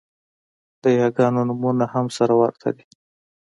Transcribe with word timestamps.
د 0.81 0.83
یاګانو 0.99 1.41
نومونه 1.49 1.85
هم 1.93 2.05
سره 2.17 2.33
ورته 2.41 2.67
دي 2.75 2.83